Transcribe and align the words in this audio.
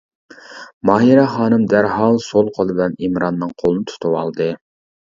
ماھىرە 0.89 1.25
خانىم 1.33 1.67
دەرھال 1.75 2.19
سول 2.31 2.51
قولى 2.59 2.77
بىلەن 2.81 2.99
ئىمراننىڭ 3.05 3.55
قولىنى 3.63 3.91
تۇتۇۋالدى. 3.95 4.53